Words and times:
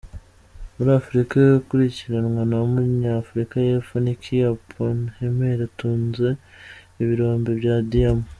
Muri 0.75 0.89
Afurika 0.99 1.35
akurikirwa 1.59 2.19
n’ 2.49 2.53
Umunya- 2.67 3.19
Afurika 3.23 3.55
y’ 3.67 3.69
Epfo, 3.77 3.95
Nicky 4.03 4.35
Oppenheimer 4.51 5.57
utunze 5.67 6.27
ibirombe 7.01 7.51
bya 7.59 7.75
diyama. 7.91 8.27